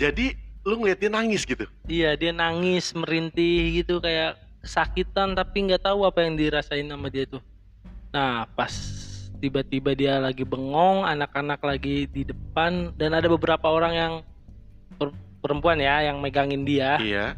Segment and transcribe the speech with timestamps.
[0.00, 0.32] Jadi
[0.64, 1.68] lu ngeliat dia nangis gitu.
[1.84, 7.28] Iya dia nangis merintih gitu kayak kesakitan tapi nggak tahu apa yang dirasain sama dia
[7.28, 7.44] tuh.
[8.08, 8.72] Nah pas
[9.44, 14.12] tiba-tiba dia lagi bengong, anak-anak lagi di depan dan ada beberapa orang yang
[14.96, 16.96] per- perempuan ya yang megangin dia.
[16.96, 17.36] Iya.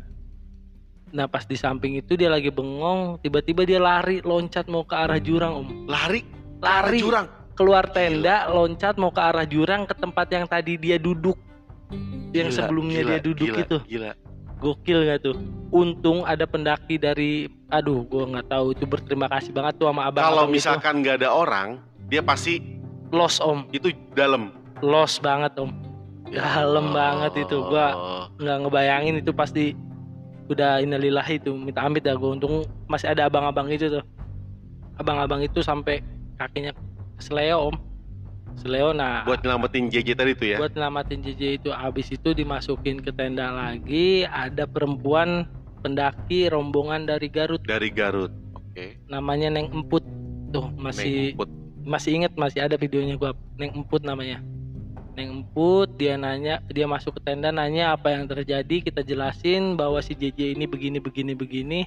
[1.11, 5.19] Nah pas di samping itu dia lagi bengong, tiba-tiba dia lari loncat mau ke arah
[5.19, 5.69] jurang om.
[5.91, 6.23] Lari
[6.63, 7.27] ke arah Lari jurang.
[7.59, 11.35] keluar tenda, loncat mau ke arah jurang ke tempat yang tadi dia duduk.
[12.33, 13.77] Yang Gila, sebelumnya gila, dia duduk gila, itu.
[13.89, 14.11] Gila.
[14.63, 15.37] Gokil gak tuh?
[15.75, 20.23] Untung ada pendaki dari aduh gua nggak tahu itu berterima kasih banget tuh sama abang
[20.23, 21.81] Kalau misalkan nggak ada orang,
[22.13, 22.61] dia pasti
[23.11, 24.53] los om, itu dalam.
[24.85, 25.73] los banget om.
[26.33, 28.25] Dalam banget itu, Oh.
[28.41, 29.77] nggak ngebayangin itu pasti
[30.49, 34.05] udah innalillahi itu minta amit dah gua untung masih ada abang-abang itu tuh.
[35.01, 36.05] Abang-abang itu sampai
[36.37, 36.73] kakinya
[37.19, 37.77] seleo om.
[38.59, 40.59] Seleo nah buat nyelamatin JJ tadi tuh ya.
[40.61, 45.49] buat nyelamatin JJ itu habis itu dimasukin ke tenda lagi ada perempuan
[45.83, 48.31] pendaki rombongan dari Garut Dari Garut.
[48.55, 48.97] Oke.
[49.11, 50.05] namanya Neng Emput
[50.55, 51.49] tuh masih Neng Emput.
[51.83, 54.39] masih inget masih ada videonya gua Neng Emput namanya
[55.19, 59.99] Neng Emput dia nanya dia masuk ke tenda nanya apa yang terjadi kita jelasin bahwa
[59.99, 61.81] si JJ ini begini begini begini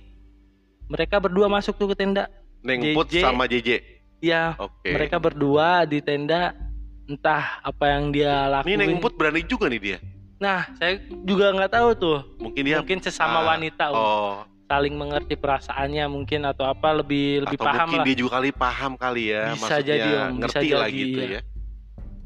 [0.86, 2.28] mereka berdua masuk tuh ke tenda
[2.66, 3.22] Neng Put JJ.
[3.22, 3.95] sama JJ.
[4.26, 4.90] Ya Oke.
[4.90, 6.58] mereka berdua di tenda
[7.06, 9.98] entah apa yang dia Ini lakuin Neng Put berani juga nih dia.
[10.42, 12.20] Nah, saya juga nggak tahu tuh.
[12.42, 17.58] Mungkin dia mungkin sesama ah, wanita oh saling mengerti perasaannya mungkin atau apa lebih lebih
[17.62, 18.06] atau paham mungkin lah.
[18.10, 21.20] dia juga kali paham kali ya Bisa maksudnya jadi, Om, bisa ngerti lah jadi, gitu
[21.22, 21.30] iya.
[21.30, 21.42] ya.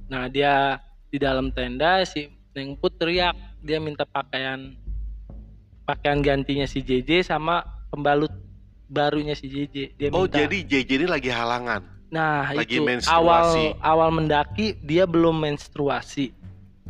[0.10, 0.54] Nah, dia
[1.12, 4.74] di dalam tenda si Neng Put teriak, dia minta pakaian
[5.84, 8.32] pakaian gantinya si JJ sama pembalut
[8.90, 9.76] barunya si JJ.
[9.96, 10.42] Dia Oh minta.
[10.42, 11.86] jadi JJ ini lagi halangan.
[12.10, 13.14] Nah, lagi itu menstruasi.
[13.16, 13.46] awal
[13.80, 16.34] awal mendaki dia belum menstruasi.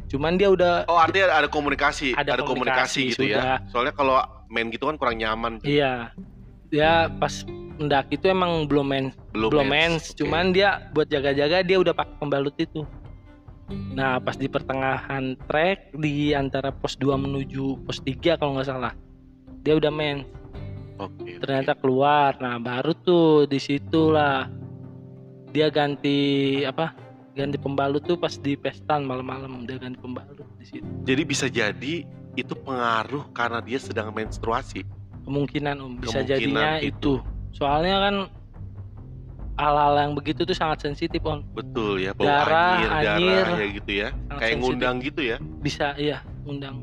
[0.09, 3.43] Cuman dia udah Oh artinya ada komunikasi, Ada ada, komunikasi, komunikasi, gitu sudah.
[3.61, 3.67] ya.
[3.69, 4.15] Soalnya kalau
[4.47, 5.59] main gitu kan kurang nyaman.
[5.61, 6.15] Iya.
[6.71, 7.43] Dia pas
[7.77, 9.71] mendaki itu emang belum mens, Belum, belum mens.
[9.71, 10.23] mens, Oke.
[10.23, 12.83] cuman dia buat jaga-jaga dia udah pakai pembalut itu.
[13.93, 18.93] Nah, pas di pertengahan trek di antara pos 2 menuju pos 3 kalau nggak salah.
[19.61, 20.25] Dia udah mens.
[20.99, 21.39] Oke.
[21.39, 22.35] Ternyata keluar.
[22.43, 24.51] Nah, baru tuh di situlah
[25.49, 26.19] dia ganti
[26.67, 26.91] apa?
[27.33, 30.85] Ganti pembalut tuh pas di pestan malam-malam dia ganti pembalut di situ.
[31.07, 32.03] Jadi bisa jadi
[32.35, 34.83] itu pengaruh karena dia sedang menstruasi.
[35.23, 36.91] Kemungkinan Om bisa Kemungkinan jadinya itu.
[36.91, 37.13] itu.
[37.55, 38.15] Soalnya kan
[39.59, 41.43] hal-hal yang begitu tuh sangat sensitif Om.
[41.55, 43.45] Betul ya, bau Darah, anyir, anyir.
[43.47, 44.07] darah ya gitu ya.
[44.11, 44.59] Sangat Kayak sensitif.
[44.67, 45.37] ngundang gitu ya.
[45.63, 46.75] Bisa iya undang.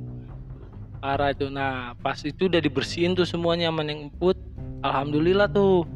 [1.06, 1.46] Parah itu.
[1.46, 4.34] Nah, pas itu udah dibersihin tuh semuanya sama yang emput.
[4.82, 5.86] Alhamdulillah tuh.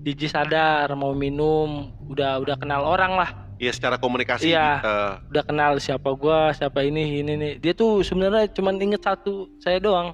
[0.00, 3.30] Jiji sadar mau minum, udah udah kenal orang lah.
[3.56, 4.80] Ya secara komunikasi Iya.
[4.80, 7.52] eh, Udah kenal siapa gua, siapa ini, ini nih.
[7.58, 10.12] Dia tuh sebenarnya cuman inget satu, saya doang.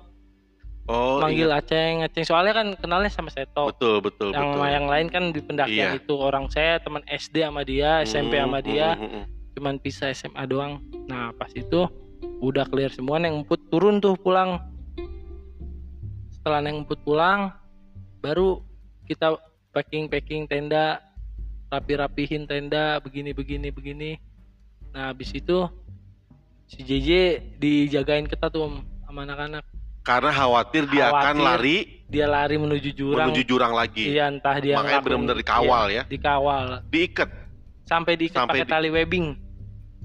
[0.87, 1.67] oh Manggil ingat.
[1.67, 2.25] Aceng, Aceng.
[2.25, 3.67] Soalnya kan kenalnya sama Seto.
[3.69, 4.67] betul betul yang betul.
[4.69, 5.99] yang lain kan di pendakian Iya.
[5.99, 9.25] itu orang saya teman SD sama dia, SMP Hmm, sama dia, hmm, hmm, hmm.
[9.53, 10.79] cuman pisah SMA doang.
[11.07, 11.91] Nah, pas itu
[12.39, 14.61] udah clear semua yang emput turun tuh pulang.
[16.31, 17.51] Setelah yang emput pulang,
[18.23, 18.63] baru
[19.07, 19.35] kita
[19.73, 21.03] packing-packing tenda,
[21.69, 24.11] rapi-rapihin tenda, begini begini begini.
[24.95, 25.67] Nah, habis itu
[26.67, 27.11] si JJ
[27.59, 29.65] dijagain ketat tuh sama anak-anak.
[30.07, 31.77] Karena khawatir dia akan Khawatir lari
[32.07, 33.27] Dia lari menuju jurang.
[33.27, 34.07] menuju jurang lagi.
[34.15, 36.03] Iya, entah dia Makanya benar-benar dikawal iya, ya.
[36.07, 36.67] Dikawal.
[36.87, 37.31] Diikat.
[37.83, 39.27] Sampai diikat Sampai pakai di- tali webbing.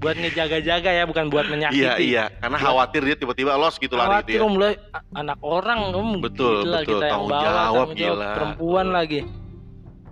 [0.02, 1.78] Buat ngejaga-jaga ya, bukan buat menyakiti.
[1.78, 4.42] Iya iya, karena Buat- khawatir dia tiba-tiba los gitu lari gitu Khawatir ya.
[4.42, 6.90] om lah, a- anak orang om Betul, gila, betul.
[6.90, 7.96] kita yang Tanggung bawa jawab, tanggung jawab.
[8.12, 8.30] gila.
[8.34, 8.98] perempuan Betul.
[8.98, 9.20] lagi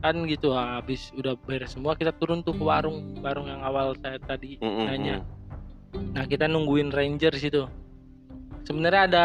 [0.01, 4.17] kan gitu habis udah beres semua kita turun tuh ke warung warung yang awal saya
[4.19, 5.17] tadi Mm, mm, nanya
[5.93, 6.17] mm.
[6.17, 7.69] nah kita nungguin ranger situ
[8.63, 9.25] sebenarnya ada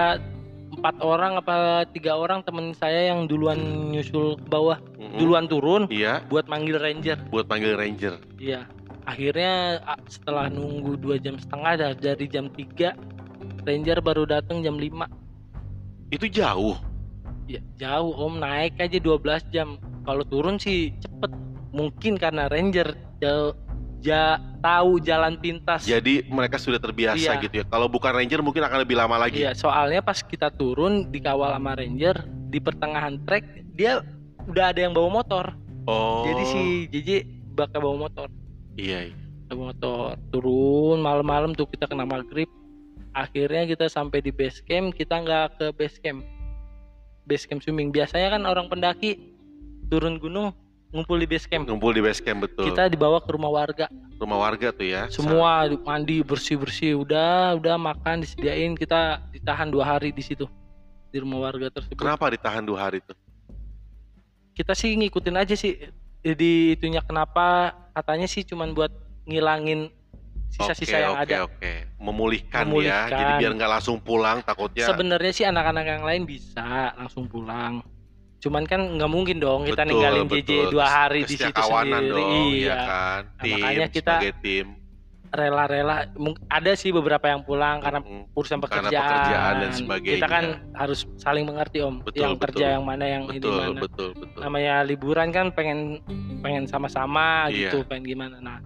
[0.70, 1.56] empat orang apa
[1.88, 3.56] tiga orang temen saya yang duluan
[3.88, 5.18] nyusul ke bawah Mm, mm.
[5.18, 8.20] duluan turun Iya, buat manggil ranger buat panggil ranger.
[8.36, 8.68] Iya.
[9.06, 9.80] Akhirnya
[10.10, 15.06] setelah nunggu dua jam setengah dari jam 3 Ranger baru datang jam 5
[16.10, 16.78] Itu jauh.
[17.46, 21.30] Ya jauh om naik aja 12 jam Kalau turun sih cepet
[21.70, 23.54] Mungkin karena Ranger jauh
[24.02, 27.42] ja, tahu jalan pintas Jadi mereka sudah terbiasa Iya.
[27.42, 27.66] gitu ya.
[27.70, 29.42] Kalau bukan ranger mungkin akan lebih lama lagi.
[29.42, 34.02] Iya soalnya pas kita turun dikawal sama Ranger Di pertengahan trek dia
[34.46, 35.54] udah ada yang bawa motor
[35.86, 36.26] Oh.
[36.26, 37.10] Jadi si JJ
[37.54, 38.26] bakal bawa motor
[38.76, 39.12] Iya.
[39.12, 39.16] iya.
[39.56, 42.50] Motor turun malam-malam tuh kita kena maghrib
[43.16, 46.20] akhirnya kita sampai di base camp kita nggak ke base camp
[47.24, 49.32] base camp swimming biasanya kan orang pendaki
[49.88, 50.52] turun gunung
[50.92, 52.68] ngumpul di base camp Ngumpul di base camp betul.
[52.68, 53.88] kita dibawa ke rumah warga
[54.20, 55.08] rumah warga tuh ya.
[55.08, 60.44] semua mandi bersih bersih udah udah makan disediain kita ditahan dua hari di situ
[61.16, 63.16] di rumah warga tersebut Kenapa ditahan dua hari tuh?
[64.56, 65.76] kita sih ngikutin aja sih
[66.24, 68.92] di itunya kenapa katanya sih cuman buat
[69.24, 69.88] ngilangin
[70.52, 72.68] sisa-sisa Oke, yang oke, ada Oke, memulihkan, ya.
[72.68, 73.10] Memulihkan.
[73.10, 74.86] Jadi biar nggak langsung pulang takutnya.
[74.86, 77.80] sebenarnya sih anak-anak yang lain bisa langsung pulang
[78.36, 80.44] cuman kan nggak mungkin dong kita Betul, ninggalin betul.
[80.46, 83.22] JJ dua hari di situ sendiri dong, iya ya kan.
[83.26, 84.68] Nah, Tim, makanya kita- tim.
[85.36, 86.08] Rela-rela
[86.48, 90.16] ada sih beberapa yang pulang karena Mm, urusan Karena pekerjaan, pekerjaan dan sebagainya.
[90.16, 92.44] kita kan harus saling mengerti om Betul, yang betul.
[92.50, 94.40] kerja yang mana yang ini betul, mana betul, betul.
[94.40, 96.00] namanya liburan kan pengen
[96.40, 97.70] pengen sama-sama Iya.
[97.70, 98.58] gitu pengen gimana nah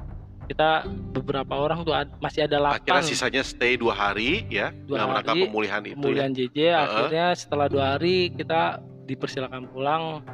[0.46, 0.82] kita
[1.12, 5.14] beberapa orang tuh ad- masih ada Akhirnya lapan sisanya stay dua hari ya, Dua dalam
[5.16, 5.96] rangka pemulihan itu ya.
[5.96, 10.26] kemudian JJ akhirnya setelah dua hari kita dipersilakan pulang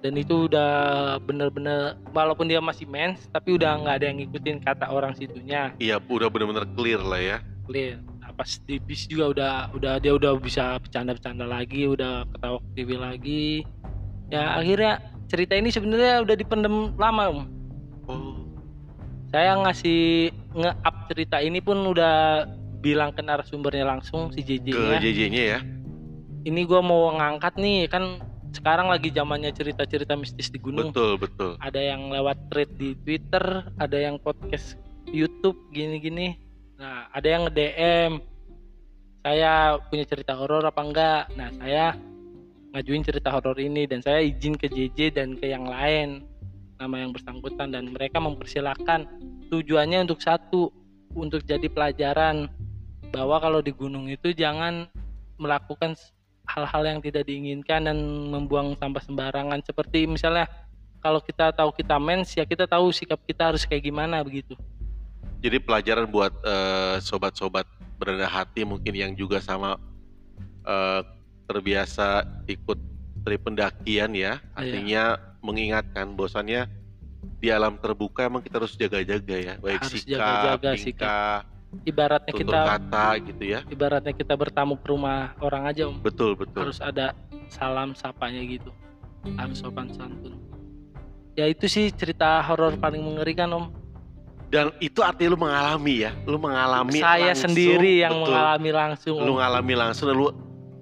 [0.00, 0.72] dan itu udah
[1.20, 5.76] bener-bener walaupun dia masih mens tapi udah nggak ada yang ngikutin kata orang situnya.
[5.76, 7.38] Iya, udah benar-benar clear lah ya.
[7.68, 8.00] clear.
[8.18, 12.68] Nah, pas di bis juga udah udah dia udah bisa bercanda-bercanda lagi udah ketawa ke
[12.74, 13.46] TV lagi.
[14.32, 17.40] Ya akhirnya cerita ini sebenarnya udah dipendem lama om.
[18.10, 18.40] Oh,
[19.30, 22.48] saya ngasih nge-up cerita ini pun udah
[22.80, 25.58] bilang ke narasumbernya langsung si JJ ke nya JJ-nya ya.
[26.48, 28.18] ini gua mau ngangkat nih kan
[28.50, 31.52] sekarang lagi zamannya cerita-cerita mistis di gunung Betul, betul.
[31.62, 34.74] ada yang lewat thread di Twitter, ada yang podcast
[35.10, 36.38] YouTube gini-gini.
[36.78, 38.12] Nah, ada yang nge-DM
[39.20, 41.22] saya punya cerita horor apa enggak.
[41.36, 41.92] Nah, saya
[42.72, 46.24] ngajuin cerita horor ini dan saya izin ke JJ dan ke yang lain
[46.80, 49.04] nama yang bersangkutan dan mereka mempersilahkan
[49.52, 50.72] tujuannya untuk satu
[51.12, 52.48] untuk jadi pelajaran
[53.12, 54.88] bahwa kalau di gunung itu jangan
[55.36, 55.98] melakukan
[56.50, 57.98] hal-hal yang tidak diinginkan dan
[58.30, 59.62] membuang sampah sembarangan.
[59.62, 60.50] Seperti misalnya
[60.98, 64.58] kalau kita tahu kita mens ya kita tahu sikap kita harus kayak gimana begitu.
[65.40, 67.64] Jadi pelajaran buat eh, sobat-sobat
[67.96, 69.78] berendah hati mungkin yang juga sama
[70.66, 71.00] eh,
[71.48, 72.78] terbiasa ikut
[73.24, 74.42] trip pendakian ya.
[74.52, 76.68] Artinya mengingatkan bahwasannya
[77.40, 81.36] di alam terbuka emang kita harus jaga-jaga ya, baik Harus sikap, jaga-jaga tingkah,
[81.84, 83.60] ibaratnya tutur kita kata gitu ya.
[83.66, 86.66] ibaratnya kita bertamu ke rumah orang aja om Betul, betul.
[86.66, 87.14] harus ada
[87.48, 88.70] salam sapanya gitu
[89.36, 90.34] harus sopan santun
[91.34, 93.66] ya itu sih cerita horor paling mengerikan om
[94.50, 98.34] Dan itu artinya lu mengalami ya, lu mengalami saya langsung, sendiri yang betul.
[98.34, 99.38] mengalami langsung Lu om.
[99.38, 100.28] ngalami langsung, dan lu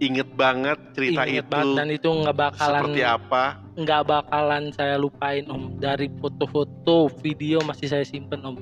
[0.01, 3.43] inget banget cerita Ingat itu banget dan itu nggak bakalan seperti apa.
[3.77, 8.57] nggak bakalan saya lupain om dari foto-foto video masih saya simpen om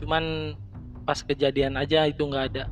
[0.00, 0.56] cuman
[1.06, 2.64] pas kejadian aja itu nggak ada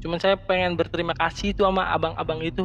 [0.00, 2.64] cuman saya pengen berterima kasih itu sama abang-abang itu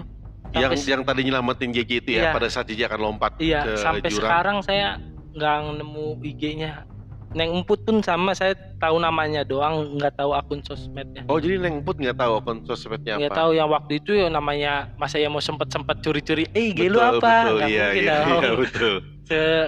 [0.50, 2.32] Yang Sampai- yang tadi nyelamatin JJ itu ya, Iya.
[2.34, 4.24] pada saat JJ akan lompat iya ke sampai jurang.
[4.24, 4.98] sekarang saya
[5.30, 6.88] nggak nemu IG-nya
[7.30, 11.86] Neng Emput pun sama saya tahu namanya doang nggak tahu akun sosmednya Oh jadi Neng
[11.86, 13.38] Put nggak tahu akun sosmednya nggak apa?
[13.38, 17.22] tahu yang waktu itu ya namanya masa ya mau sempet sempet curi-curi eh Betul, apa
[17.22, 18.42] Betul, Nggak iya, mungkin iya, dong.
[18.42, 18.96] iya, betul.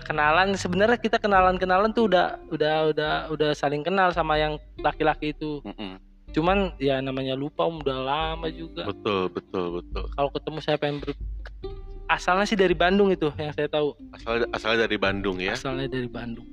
[0.02, 5.32] Kenalan sebenarnya kita kenalan kenalan tuh udah udah udah udah saling kenal sama yang laki-laki
[5.32, 6.02] itu Mm-mm.
[6.32, 10.04] cuman ya namanya lupa om udah lama juga Betul, betul, betul.
[10.16, 11.12] kalau ketemu saya pengen ber...
[12.08, 15.54] asalnya sih dari Bandung itu yang saya tahu Asal asalnya dari Bandung ya.
[15.54, 16.48] asalnya dari Bandung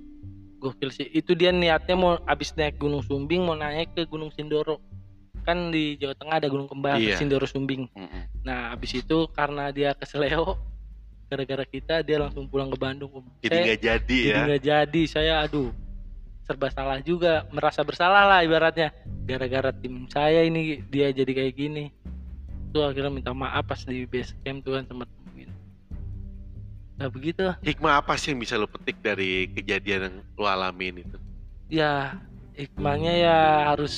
[0.59, 4.83] gokil sih itu dia niatnya mau abis naik Gunung Sumbing mau naik ke Gunung Sindoro
[5.47, 7.15] kan di Jawa Tengah ada Gunung Kembar Iya.
[7.17, 8.23] Sindoro Sumbing Mm-mm.
[8.43, 10.59] nah abis itu karena dia keseleo
[11.29, 14.39] gara-gara kita dia langsung pulang ke Bandung om Jadi nggak jadi jadi ya.
[14.49, 15.03] nggak jadi.
[15.05, 15.71] Saya aduh
[16.49, 17.45] serba salah juga.
[17.53, 18.91] Merasa bersalah lah ibaratnya.
[19.29, 21.93] Gara-gara tim saya ini dia jadi kayak gini.
[22.73, 25.51] Tuh akhirnya minta maaf pas di base camp tuh kan sempat nemuin
[26.99, 27.55] nah begitu.
[27.63, 31.19] Hikmah apa sih yang bisa lo petik dari kejadian yang lo alamin itu?
[31.69, 32.17] ya
[32.57, 33.39] hikmahnya ya
[33.71, 33.95] harus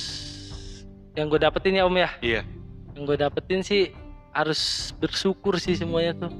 [1.15, 2.11] yang gue dapetin ya om ya?
[2.21, 2.43] Iya.
[2.99, 3.95] yang gue dapetin sih
[4.35, 6.33] harus bersyukur sih semuanya tuh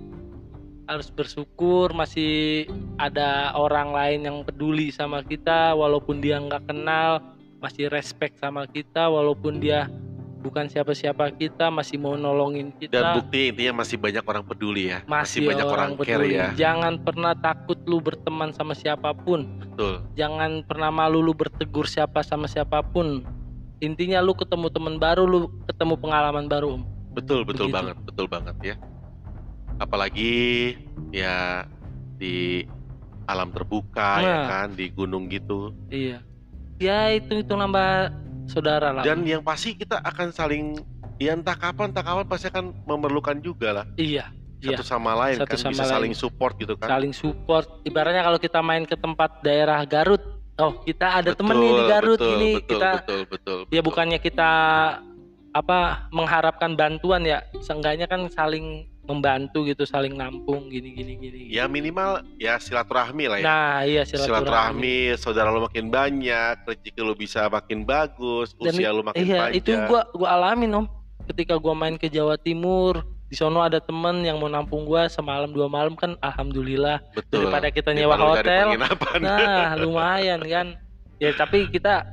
[0.91, 2.67] harus bersyukur masih
[2.99, 7.23] ada orang lain yang peduli sama kita walaupun dia nggak kenal
[7.63, 9.87] masih respect sama kita walaupun dia
[10.43, 14.99] bukan siapa-siapa kita masih mau nolongin Dan kita bukti intinya masih banyak orang peduli ya.
[15.07, 16.49] masih, banyak orang, care peduli ya.
[16.59, 20.03] jangan pernah takut lu berteman sama siapa pun Betul.
[20.19, 23.23] jangan pernah malu lu bertegur siapa sama siapa pun
[23.79, 27.75] intinya lu ketemu teman baru lu ketemu pengalaman baru om Betul, betul Begitu.
[27.75, 28.75] banget, betul banget ya.
[29.81, 30.77] Apalagi
[31.09, 31.65] ya
[32.21, 32.63] di
[33.25, 34.47] alam terbuka ya Nah.
[34.47, 35.73] kan, di gunung gitu.
[35.89, 36.21] iya
[36.77, 38.13] ya itu itu nambah
[38.45, 40.77] saudara lah Dan yang pasti kita akan saling
[41.17, 45.37] ya entah kapan entah kapan pasti akan memerlukan juga lah iya iya satu sama lain
[45.39, 45.93] Satu kan sama bisa lain.
[45.95, 46.89] saling support gitu kan.
[46.91, 50.21] saling support ibaratnya kalau kita main ke tempat daerah Garut
[50.57, 53.85] oh kita ada temen nih di Garut betul, ini betul, kita betul, betul, ya betul.
[53.85, 54.51] bukannya kita
[55.51, 55.79] apa
[56.11, 62.23] mengharapkan bantuan ya seenggaknya kan saling membantu gitu saling nampung gini gini gini ya minimal
[62.39, 63.45] ya silaturahmi lah ya.
[63.45, 68.95] Nah iya silaturahmi, silaturahmi saudara lu makin banyak rezeki lu bisa makin bagus Dan usia
[68.95, 69.59] lu makin iya panjang.
[69.59, 70.87] itu gua gua alamin om.
[71.27, 75.51] Ketika gua main ke Jawa Timur di sono ada temen yang mau nampung gua semalam
[75.51, 77.03] dua malam kan alhamdulillah.
[77.19, 77.51] Betul.
[77.51, 78.79] Daripada kita nyewa hotel.
[79.19, 80.79] nah lumayan kan.
[81.19, 82.07] Ya tapi kita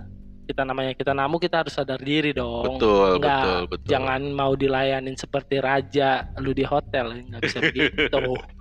[0.47, 4.55] kita namanya kita namu kita harus sadar diri dong betul Nggak, betul betul jangan mau
[4.55, 8.07] dilayanin seperti raja lu di hotel nggak bisa begitu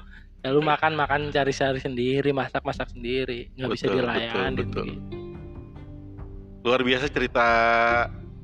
[0.42, 4.66] ya lu makan makan cari cari sendiri masak masak sendiri nggak bisa Betul, dilayanin betul,
[4.66, 4.84] betul.
[4.86, 5.16] begitu.
[6.66, 7.46] luar biasa cerita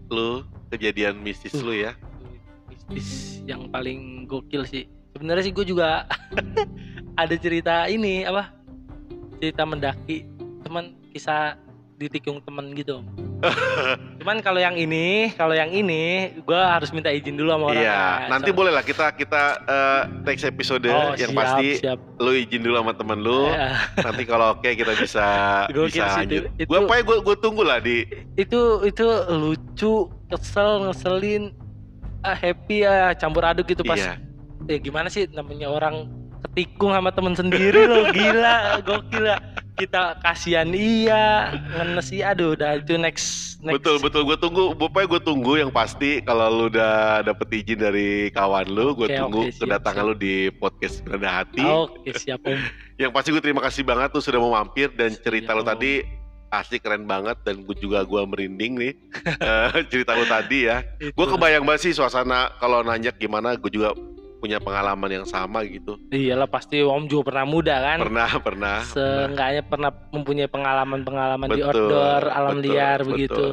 [0.09, 1.67] lu kejadian mistis Uh.
[1.67, 1.93] lu ya
[2.71, 6.07] mistis yang paling gokil sih sebenarnya sih gue juga
[7.23, 8.55] ada cerita ini apa
[9.39, 10.25] cerita mendaki
[10.63, 11.59] teman kisah
[12.03, 12.99] ditikung temen gitu.
[12.99, 13.07] Om.
[14.23, 17.83] cuman kalau yang ini kalau yang ini gue harus minta izin dulu sama orang.
[17.83, 21.99] Iya nanti So- boleh lah kita kita eh, next episode Oh, yang siap, pasti siap.
[22.19, 23.47] lu izin dulu sama temen lu.
[23.47, 23.75] Ya,
[24.07, 25.27] nanti kalau oke kita bisa
[25.75, 26.43] Gokil bisa lanjut.
[26.55, 29.95] gue apa gue gue tunggu lah di itu itu lucu
[30.29, 31.51] kesel ngeselin
[32.21, 34.15] ah, happy ya campur aduk gitu pas iya.
[34.63, 36.07] Ya gimana sih namanya orang
[36.43, 39.39] ketikung sama temen sendiri loh gila gokil ya
[39.83, 42.31] kita kasihan iya ngenes iya.
[42.31, 43.83] Aduh udah itu next next.
[43.83, 44.23] Betul betul.
[44.27, 48.95] Gue tunggu pokoknya gue tunggu yang pasti kalau lu udah dapet izin dari kawan lu
[48.95, 50.11] gue Oke, tunggu siap, kedatangan siap.
[50.11, 51.63] lu di podcast Beranda Hati.
[51.67, 52.59] Oke siap om.
[53.03, 56.07] Yang pasti gue terima kasih banget tuh sudah mau mampir dan cerita lu tadi
[56.53, 58.93] asli keren banget dan gue juga gue merinding nih
[59.51, 60.85] Eh, cerita lu tadi ya.
[61.01, 63.97] Gue kebayang banget sih suasana kalau nanya gimana gue juga
[64.43, 69.63] punya pengalaman yang sama gitu iyalah pasti om juga pernah muda kan pernah pernah seenggaknya
[69.63, 73.11] pernah mempunyai pengalaman-pengalaman di outdoor alam betul, liar betul.
[73.15, 73.45] begitu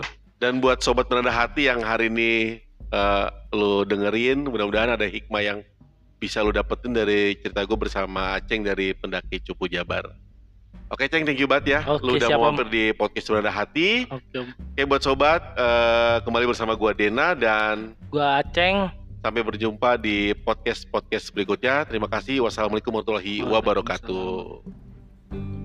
[0.42, 2.58] dan buat sobat penanda hati yang hari ini
[2.90, 5.60] eh, lu dengerin mudah-mudahan ada hikmah yang
[6.18, 10.10] bisa lu dapetin dari cerita gue bersama Aceng dari pendaki Cupu Jabar
[10.90, 11.80] Oke Ceng, thank you banget ya.
[11.86, 12.66] Oke, lu udah mau Om.
[12.66, 14.10] mampir di podcast Penanda Hati.
[14.10, 20.00] oke om Oke buat sobat, eh, kembali bersama gua Dena dan gua aceng Sampai berjumpa
[20.00, 21.84] di podcast-podcast berikutnya.
[21.84, 22.48] Terima kasih.
[22.48, 25.59] Wassalamualaikum warahmatullahi wabarakatuh.